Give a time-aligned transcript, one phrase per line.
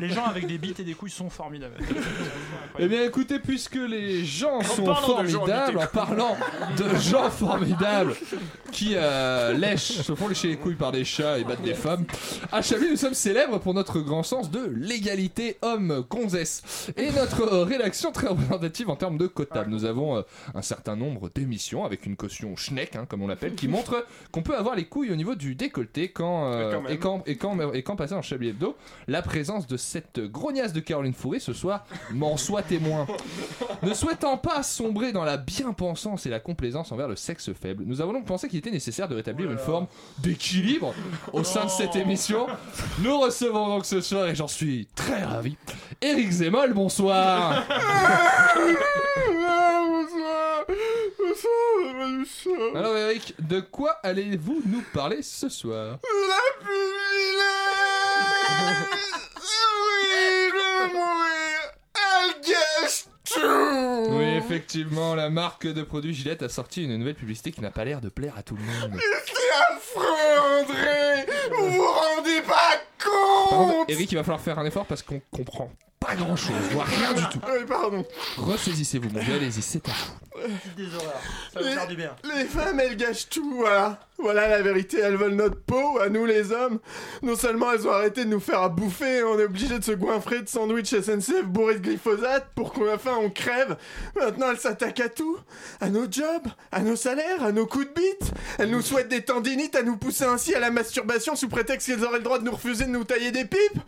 [0.00, 1.74] Les gens avec des bites et des couilles sont formidables.
[2.80, 6.36] Eh bien écoutez, puisque les gens sont formidables, en parlant
[6.76, 8.14] de gens formidables
[8.70, 12.04] qui euh, lèchent, se font lécher les couilles par des chats et battent des femmes,
[12.52, 16.92] à Chablis nous sommes célèbres pour notre grand sens de l'égalité homme-gonzesse.
[16.96, 19.64] Et notre rédaction très représentative en termes de quotas.
[19.64, 20.22] Nous avons euh,
[20.54, 24.42] un certain nombre d'émissions avec une caution schneck, hein, comme on l'appelle, qui montre qu'on
[24.42, 27.72] peut avoir les couilles au niveau du décolleté quand, euh, Quand et, quand, et, quand,
[27.72, 28.76] et quand passer en Chablis Hebdo.
[29.08, 33.06] La présence de cette grognasse de Caroline Fourré ce soir m'en soit témoin.
[33.82, 38.00] Ne souhaitant pas sombrer dans la bien-pensance et la complaisance envers le sexe faible, nous
[38.00, 39.86] avons donc pensé qu'il était nécessaire de rétablir une forme
[40.18, 40.94] d'équilibre
[41.32, 42.46] au sein de cette émission.
[43.00, 45.56] Nous recevons donc ce soir, et j'en suis très ravi,
[46.02, 47.64] Eric Zemmoll, bonsoir.
[52.74, 55.98] Alors Eric, de quoi allez-vous nous parler ce soir?
[56.02, 56.36] La
[59.84, 61.58] Oui, je vais mourir.
[61.94, 64.10] Elle gâche tout.
[64.10, 67.84] Oui, effectivement, la marque de produits Gillette a sorti une nouvelle publicité qui n'a pas
[67.84, 68.98] l'air de plaire à tout le monde.
[69.26, 71.26] C'est affreux, André.
[71.56, 73.10] Vous vous rendez pas Par
[73.50, 76.54] compte contre, Eric, il va falloir faire un effort parce qu'on comprend pas grand chose,
[76.70, 77.40] voire rien du tout.
[77.48, 78.04] Oui, pardon.
[78.36, 80.48] Ressaisissez-vous, mon vieux, allez-y, c'est à vous.
[80.76, 81.20] Des horreurs.
[81.52, 82.14] Ça va Les- faire du bien.
[82.22, 83.98] Les femmes, elles gâchent tout, voilà.
[84.20, 86.80] Voilà la vérité, elles veulent notre peau, à nous les hommes.
[87.22, 89.92] Non seulement elles ont arrêté de nous faire à bouffer, on est obligé de se
[89.92, 93.76] goinfrer de sandwich SNCF bourrés de glyphosate pour qu'à la fin on crève.
[94.16, 95.38] Maintenant elles s'attaquent à tout.
[95.80, 98.32] À nos jobs, à nos salaires, à nos coups de bite.
[98.58, 102.04] Elles nous souhaitent des tendinites à nous pousser ainsi à la masturbation sous prétexte qu'elles
[102.04, 103.80] auraient le droit de nous refuser de nous tailler des pipes.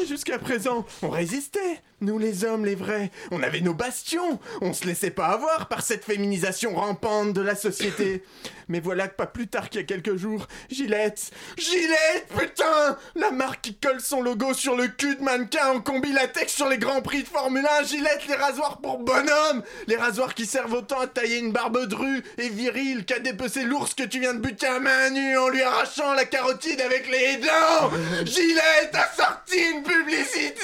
[0.00, 1.82] Et jusqu'à présent, on résistait.
[2.00, 3.10] Nous les hommes, les vrais.
[3.30, 4.38] On avait nos bastions.
[4.60, 8.22] On se laissait pas avoir par cette féminisation rampante de la société.
[8.68, 12.96] Mais voilà que pas plus tard qu'il y a quelques jours, Gillette, Gillette, putain!
[13.16, 16.68] La marque qui colle son logo sur le cul de mannequin en combi latex sur
[16.68, 19.62] les grands prix de Formule 1, Gillette, les rasoirs pour bonhomme!
[19.88, 23.94] Les rasoirs qui servent autant à tailler une barbe drue et virile qu'à dépecer l'ours
[23.94, 27.38] que tu viens de buter à main nue en lui arrachant la carotide avec les
[27.38, 27.90] dents!
[28.24, 30.54] Gillette a sorti une publicité!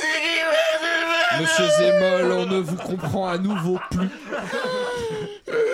[1.41, 4.09] Monsieur Zemmoll, on ne vous comprend à nouveau plus.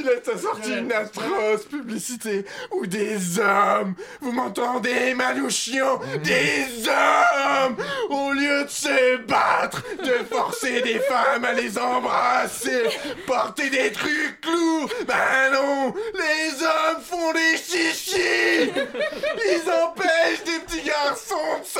[0.00, 7.76] Gillette a sorti une atroce publicité où des hommes, vous m'entendez, Manouchian, des hommes,
[8.08, 12.84] au lieu de se battre, de forcer des femmes à les embrasser,
[13.26, 20.69] porter des trucs lourds, ben non, les hommes font des chichis, ils empêchent des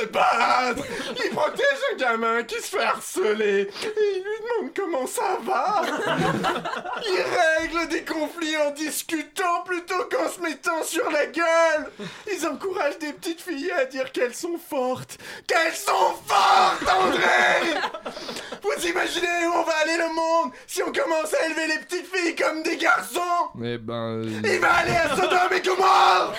[0.03, 5.83] ils protègent un gamin qui se fait harceler, et ils lui demandent comment ça va.
[7.07, 11.91] Ils règlent des conflits en discutant plutôt qu'en se mettant sur la gueule.
[12.33, 15.19] Ils encouragent des petites filles à dire qu'elles sont fortes.
[15.47, 17.81] Qu'elles sont fortes, André
[18.63, 22.10] Vous imaginez où on va aller le monde si on commence à élever les petites
[22.35, 23.21] comme des garçons
[23.63, 24.23] Eh ben.
[24.25, 26.35] euh, il va aller à Sodome et Gomorrhe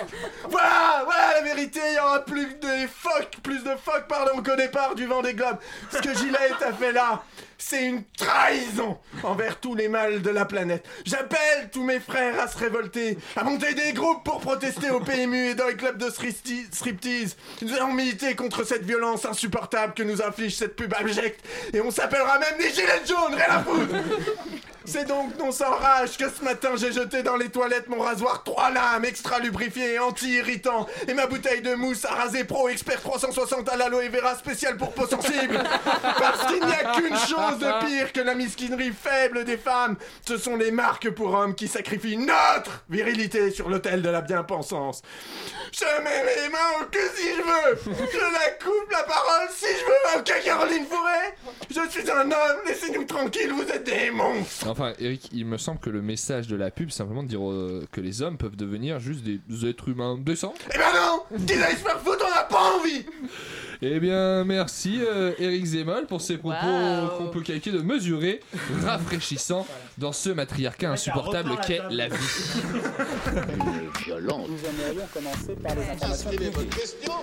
[0.50, 4.56] Voilà, voilà la vérité, il y aura plus de phoques, plus de phoques, pardon, qu'au
[4.56, 5.58] départ du vent des globes.
[5.92, 7.24] Ce que Gillette a fait là,
[7.58, 10.84] c'est une trahison envers tous les mâles de la planète.
[11.06, 15.50] J'appelle tous mes frères à se révolter, à monter des groupes pour protester au PMU
[15.50, 16.68] et dans les clubs de striptease.
[16.72, 17.38] striptease.
[17.62, 21.46] Nous allons militer contre cette violence insupportable que nous inflige cette pub abjecte.
[21.74, 23.94] Et on s'appellera même des gilets jaunes, rien à foutre
[24.92, 28.44] c'est donc non sans rage que ce matin j'ai jeté dans les toilettes mon rasoir
[28.44, 33.00] 3 lames extra lubrifié et anti-irritant et ma bouteille de mousse à raser pro expert
[33.00, 35.64] 360 à l'aloe vera spécial pour peau sensible.
[36.02, 39.96] Parce qu'il n'y a qu'une chose de pire que la misquinerie faible des femmes.
[40.28, 45.02] Ce sont les marques pour hommes qui sacrifient notre virilité sur l'autel de la bien-pensance.
[45.72, 47.80] Je mets mes mains au cul si je veux.
[47.86, 50.20] Je la coupe la parole si je veux.
[50.20, 51.34] Ok Caroline Fourré
[51.72, 54.68] Je suis un homme, laissez-nous tranquilles, vous êtes des monstres.
[54.68, 57.50] Enfin, Eric, il me semble que le message de la pub, c'est simplement de dire
[57.50, 60.54] euh, que les hommes peuvent devenir juste des êtres humains décents.
[60.74, 63.06] Eh ben non Qu'ils aillent se faire foutre, on n'a pas envie
[63.84, 67.18] Eh bien, merci euh, Eric Zemmoll pour ces propos Waouh.
[67.18, 68.40] qu'on peut qualifier de mesurés,
[68.86, 69.66] rafraîchissants
[69.98, 72.16] dans ce matriarcat insupportable qu'est la vie.
[74.06, 74.48] violente.
[74.50, 76.30] Nous aimerions commencer par les informations.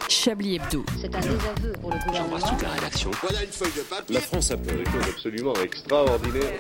[0.09, 0.85] Chablis Hebdo.
[1.01, 2.39] C'est un désaveu pour le gouvernement.
[2.63, 3.11] la rédaction.
[4.11, 6.59] La France a fait des choses absolument extraordinaires.